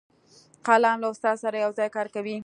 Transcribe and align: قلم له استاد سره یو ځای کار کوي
قلم 0.67 0.97
له 1.03 1.07
استاد 1.13 1.37
سره 1.43 1.55
یو 1.63 1.71
ځای 1.77 1.87
کار 1.95 2.07
کوي 2.15 2.35